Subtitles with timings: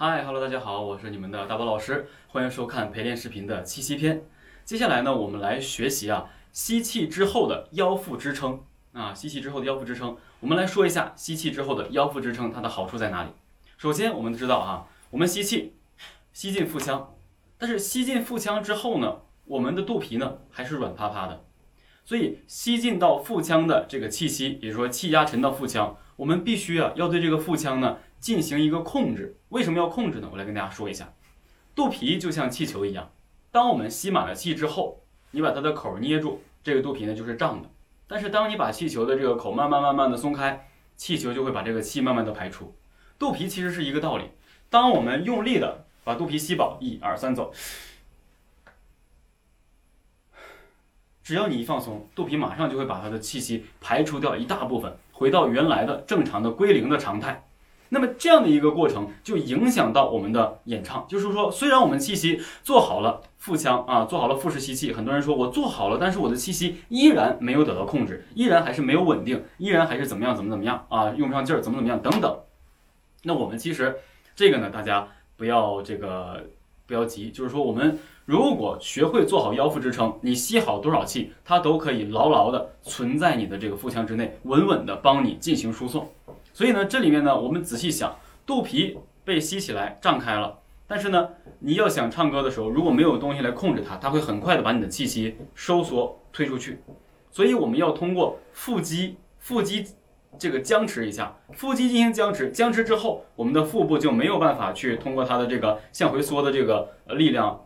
[0.00, 4.22] 嗨，Hello，大家好，我是你们的大宝老师，欢迎收看陪练视频的气息篇。
[4.64, 10.16] 接下来呢，我们来学习啊，吸气之后的腰腹支撑啊，吸气之后的腰腹支撑。
[10.38, 13.30] 我们来说一下吸气之后的腰腹支撑，它的好处在哪里？
[13.76, 15.74] 首先，我们知道啊，我们吸气，
[16.32, 17.16] 吸进腹腔，
[17.58, 21.44] 但是吸进腹腔之后呢，我们的肚皮呢还是软趴趴的，
[22.04, 27.96] 所以吸进到腹腔的这个气息，也就是说气压沉到腹腔，我们必须啊要对这个腹腔呢。
[28.20, 30.28] 进行一个控制，为什么要控制呢？
[30.32, 31.14] 我来跟大家说一下，
[31.72, 33.12] 肚皮就像气球一样，
[33.52, 37.70] 当我们吸满了气之后，你把它的口捏住，这个肚皮呢就是胀的。
[38.08, 42.74] 但是当你把气球的这个口慢慢慢慢的松开，气球就会把这个气慢慢的排出。
[43.20, 44.24] 肚皮其实是一个道理，
[44.68, 47.54] 当我们用力的把肚皮吸饱，一二三走，
[51.22, 57.44] 只要你一放松，肚皮马上就会把它的气息排除掉一大部分，回到原来的正常的归零的常态。
[57.90, 72.38] 那么这样的一个过程就影响到我们的演唱，就是说，虽然我们气息做好了腹腔啊，做好了腹式吸气，很多人说我做好了，但是我的气息依然没有得到控制，依然还是没有稳定，依然还是怎么样怎么怎么样啊，用不上劲儿，怎么怎么样等等。
[73.22, 73.96] 那我们其实
[74.36, 76.44] 这个呢，大家不要这个
[76.86, 86.06] 不要急，就是说我们如果学会做好腰腹支撑，你吸好多少气，它都可以牢牢的存在你的这个腹腔之内，稳稳的帮你进行输送。
[86.52, 91.26] 所以呢，这里面呢，我们仔细想，肚皮被吸起来胀开了，但是呢，
[91.60, 96.80] 你要想唱歌的时候，如果没有东西来控制它，它会很快的把你的气息收缩推出去。
[97.30, 99.86] 所以我们要通过腹肌，腹肌
[100.38, 107.58] 这个僵持一下，腹肌进行僵持，僵持之后，我们的腹部就没有办法去通过它的这个向回缩的这个力量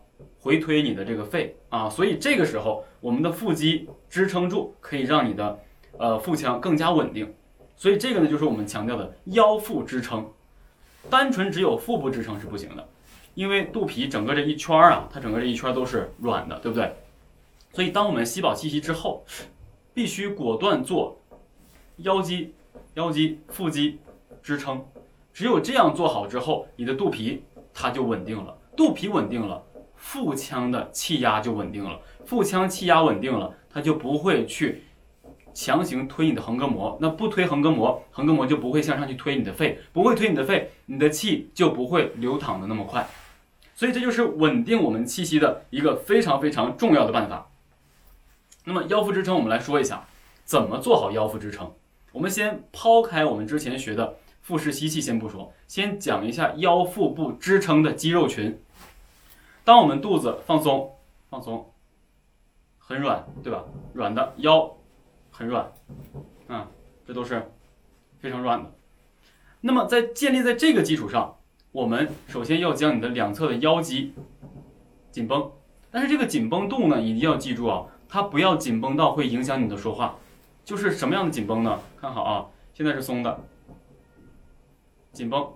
[0.43, 1.89] 回推你的这个肺啊。
[1.89, 5.57] 所以这个时候，我们的腹肌支撑住，可以让你的
[5.97, 7.33] 呃腹腔更加稳定。
[7.77, 10.29] 所以这个呢，就是我们强调的腰腹支撑，
[11.09, 12.87] 单纯只有腹部支撑是不行的，
[13.33, 16.93] 因为肚皮整个这一圈啊，它整个这一圈都是软的，对不对？
[17.71, 19.25] 所以当我们吸饱气息之后，
[19.93, 21.17] 必须果断做
[21.97, 22.53] 腰肌、
[22.93, 23.99] 腰肌、腹肌
[24.41, 24.85] 支撑，
[25.33, 27.43] 只有这样做好之后，你的肚皮
[27.73, 29.61] 它就稳定了，肚皮稳定了，
[30.03, 34.83] 腹腔的气压就稳定了，腹腔气压稳定了，它就不会去。
[35.53, 43.07] 强行推你的横膈膜，那不推横膈膜，横膈膜就不会向上去推你的肺，不会推你的肺，你的气就不会流淌的那么快。
[43.75, 47.49] 所以这就是稳定我们气息的一个非常非常重要的办法。
[48.65, 50.05] 那么腰腹支撑，我们来说一下
[50.43, 51.71] 怎么做好腰腹支撑。
[52.11, 58.59] 我们先抛开我们之前学的腹式吸气先不说，先讲一下腰腹部支撑的肌肉群。
[59.63, 60.95] 当我们肚子放松，
[61.29, 61.73] 放松，
[62.77, 63.63] 很软，对吧？
[63.93, 64.77] 软的腰。
[65.35, 65.73] 很软，
[66.45, 66.67] 啊，
[67.07, 67.51] 这都是
[68.19, 68.71] 非常软的。
[69.61, 71.39] 那么在建立在这个基础上，
[71.71, 74.13] 我们首先要将你的两侧的腰肌
[75.09, 75.51] 紧绷，
[75.89, 80.15] 但是这个紧绷度呢，一定要记住啊，它不要紧绷到会影响你的说话。
[80.63, 81.79] 就是什么样的紧绷呢？
[81.99, 82.45] 看好啊，
[82.75, 83.43] 现在是松的，
[85.13, 85.51] 紧绷，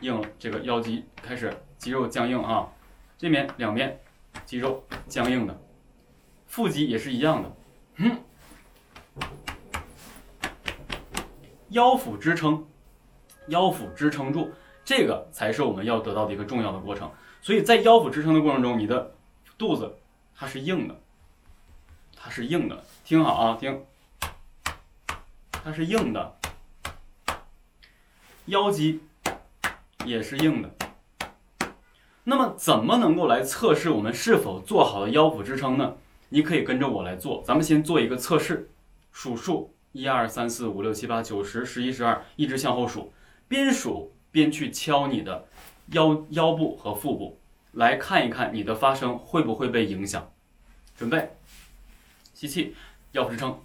[0.00, 2.68] 硬，这个腰肌开始肌肉僵硬啊，
[3.16, 4.00] 这边两边
[4.44, 5.60] 肌肉僵硬的。
[6.46, 7.56] 腹肌也是一样的，
[7.96, 8.22] 嗯，
[11.68, 12.66] 腰腹支撑，
[13.48, 14.50] 腰腹支撑住，
[14.84, 17.10] 这个才是我们要得到的一个重要的过程。
[17.42, 19.14] 所以在腰腹支撑的过程中，你的
[19.58, 19.98] 肚子
[20.34, 20.98] 它是硬的，
[22.16, 23.84] 它是硬的，听好啊，听，
[25.52, 26.38] 它是硬的，
[28.46, 29.02] 腰肌
[30.08, 30.74] 也是硬的。
[32.24, 35.96] 那么，怎么能够来测试我们是否做好了腰腹支撑呢？
[36.28, 38.68] 你可以跟着我来做，咱们先做一个测试，
[39.12, 43.12] 数数一二三四五六七八九十十一十二，一直向后数，
[43.48, 45.46] 边数边去敲你的
[45.92, 47.38] 腰腰部和腹部，
[47.72, 50.30] 来看一看你的发声会不会被影响。
[50.94, 51.30] 准备，
[52.34, 52.76] 吸气，
[53.12, 53.58] 腰腹支撑，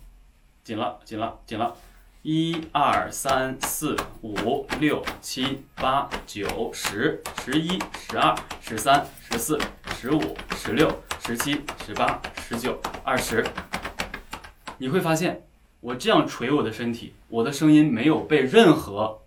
[0.63, 1.75] 紧了，紧了，紧了。
[2.23, 7.77] 一二三四五六七八九十十一
[8.07, 9.59] 十二十三十四
[9.97, 10.21] 十五
[10.55, 10.89] 十六
[11.19, 13.45] 十七十八十九二十，
[14.77, 15.45] 你会发现，
[15.81, 19.19] 我这样捶我的身体，我的声音没有被任何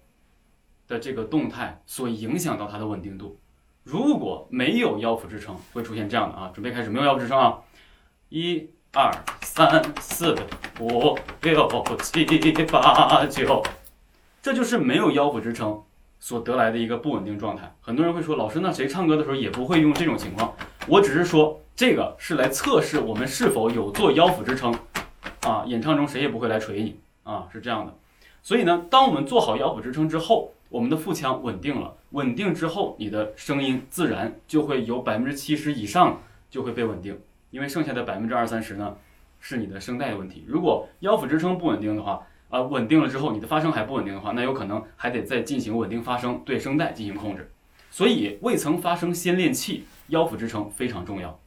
[0.89, 3.39] 的这个动态所影响到它的稳定度。
[3.83, 7.59] 如果没有腰腹支撑，会出现这样的啊，准备开始，没有腰腹支撑啊，
[8.31, 8.71] 一。
[8.97, 9.13] 二
[9.43, 10.35] 三四
[10.81, 11.59] 五六
[12.01, 13.63] 七八九，
[14.41, 15.83] 这就是没有腰腹支撑
[16.19, 17.71] 所得来的一个不稳定状态。
[17.83, 20.55] 很多人会说，老师，那谁唱歌的时候也不会用这种情况？
[20.87, 24.75] 我只是说，这个是来测试我们是否有做腰腹支撑
[25.43, 25.63] 啊。
[25.67, 27.93] 演唱中谁也不会来锤你啊，是这样的。
[28.43, 37.21] 所以呢，当我们做好腰腹支撑之后，我们的腹腔稳定了，稳定之后，你的声音自然就会有百分之七十以上就会被稳定，
[37.51, 38.97] 因为剩下的百分之二三十呢，
[39.41, 40.45] 是你的声带问题。
[40.47, 47.51] 如果腰腹支撑不稳定的话，啊，稳定了之后，你的发声还不稳定的话，那有可能还得再进行稳定发声，对声带进行控制。
[47.91, 51.39] 所以，未曾发声先练气，腰腹支撑非常重要。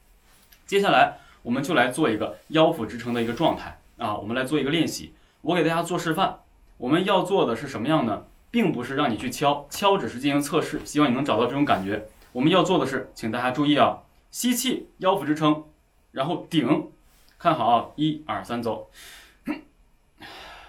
[0.65, 5.13] 接下来，我们就来做一个腰腹支撑的一个状态啊，我们来做一个练习。
[5.41, 6.39] 我给大家做示范。
[6.77, 8.23] 我们要做的是什么样呢？
[8.51, 12.07] 并不是让你去敲，敲只是进行测试，希望你能找到这种感觉。
[12.31, 13.99] 我们要做的是，请大家注意啊，
[14.31, 15.65] 吸气，腰腹支撑，
[16.11, 16.91] 然后顶，
[17.37, 18.89] 看好啊，一二三，走。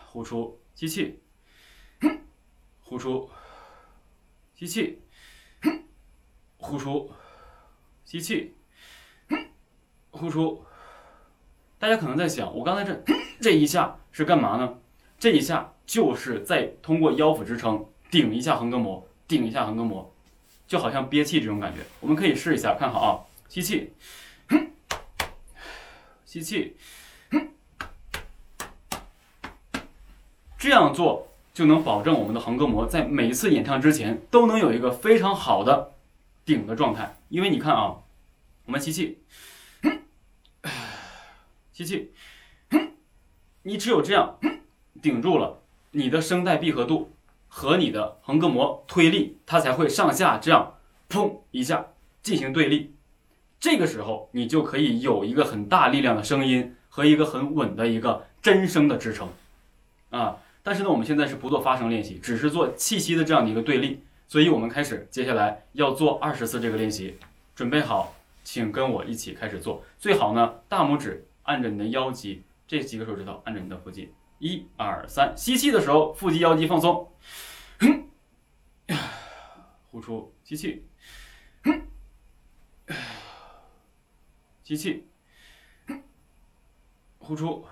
[0.06, 1.20] 呼出，吸气，
[2.82, 3.30] 呼出，
[4.54, 4.98] 吸气，
[6.56, 7.10] 呼出，
[8.04, 8.54] 吸气，
[10.10, 10.64] 呼出。
[11.78, 13.02] 大家可能在想，我刚才这
[13.40, 14.78] 这一下是干嘛呢？
[15.18, 20.12] 这一下就是在通过腰腹支撑顶一下横膈膜，顶一下横膈膜，
[20.66, 21.80] 就好像憋气这种感觉。
[22.00, 23.10] 我们可以试一下，看好啊，
[23.48, 23.92] 吸气，
[26.30, 26.76] 吸气。
[30.56, 35.94] 这样做就能保证我们的横膈膜在每一次演唱之前都能有一个非常好的
[36.44, 37.16] 顶的状态。
[37.30, 37.96] 因为你看啊，
[38.66, 39.18] 我们吸气，
[41.72, 42.12] 吸气，
[43.64, 44.38] 你只有这样
[45.02, 45.60] 顶住了，
[45.90, 47.10] 你的声带闭合度
[47.48, 50.78] 和你的横膈膜推力，它才会上下这样
[51.08, 51.88] 砰一下
[52.22, 52.94] 进行对力。
[53.60, 59.28] 这个时候你就可以有一个很大力量的声音和一个很稳的一个真声的支撑
[60.08, 60.38] 啊。
[60.62, 64.02] 但是呢，我们现在是不做发声练习，只是做气息的这样的一个对立。
[64.26, 67.16] 所以我们开始，接下来要做二十次这个练习。
[67.54, 68.14] 准备好，
[68.44, 69.82] 请跟我一起开始做。
[69.98, 74.12] 最好呢，大拇指按着你的腰肌，这几个手指头按着你的腹肌。
[74.38, 77.08] 一二三，吸气的时候，腹肌腰肌放松。
[79.90, 80.84] 呼出，吸气。
[84.70, 85.04] 吸气。
[87.18, 87.66] 呼出。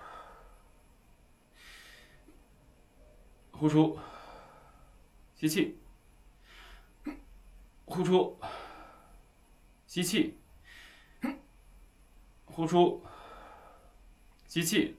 [3.52, 3.96] 呼出，
[5.36, 5.78] 吸气，
[7.84, 8.36] 呼出，
[9.86, 10.36] 吸气，
[12.46, 13.04] 呼出，
[14.48, 14.96] 吸气，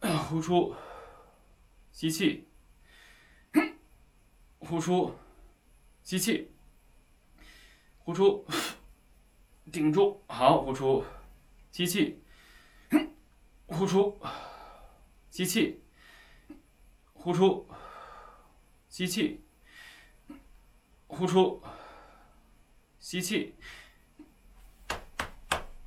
[0.00, 0.74] 呼出，
[1.90, 2.46] 吸气，
[4.58, 5.14] 呼出，
[6.02, 6.50] 吸气，
[7.98, 8.46] 呼出，
[9.70, 11.04] 顶住，好，呼出，
[11.70, 12.20] 吸气，
[13.66, 14.18] 呼出，
[15.30, 15.80] 吸气。
[17.12, 17.68] 呼出，
[18.88, 19.42] 吸气，
[21.06, 21.62] 呼出，
[22.98, 23.54] 吸气，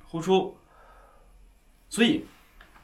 [0.04, 0.56] 呼出。
[1.88, 2.24] 所以，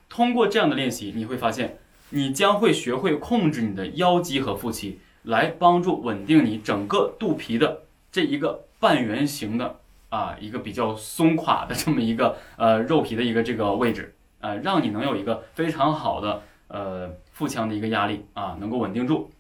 [0.09, 9.81] 通过这样的练习，你会发现，你将会学会控制你的腰肌和腹肌，来帮助稳定你整个肚皮的这一个半圆形的
[10.11, 17.11] 啊一个比较松垮的这么一个 呃肉皮的一个这个位置，呃，让你能有一个非常好的呃。
[17.41, 19.31] 腹腔的一个压力啊，能够稳定住，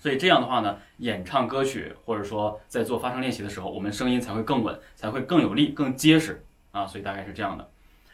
[0.00, 6.86] 所以这样的话呢，演唱歌曲或者说在做发声练习的时候，我们声音才会更稳，才会更有力、更结实啊。
[6.86, 7.68] 所以大概是这样的。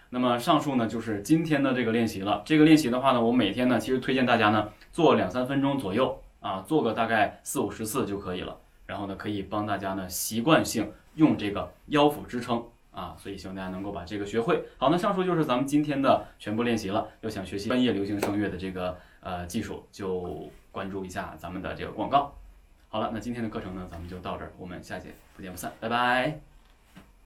[0.09, 2.43] 那么上述呢就是今天的这个练习了。
[2.45, 8.57] 这个练习的话呢，我每天呢其实推荐大家呢做两三分钟左右啊，做个大概四五十次就可以了。
[8.91, 12.65] 然后呢可以帮大家呢习惯性用这个腰腹支撑。
[12.93, 14.65] 啊，所以希望大家能够把这个学会。
[14.77, 17.07] 好，那上述就是咱们今天的全部练习了。
[17.21, 22.35] 要想学习专业流行声乐的这个呃技术，就关注一下咱们的这个广告。
[22.89, 26.50] 好了，那今天的课程呢，咱们就到这儿，我们下节不见不散，拜拜。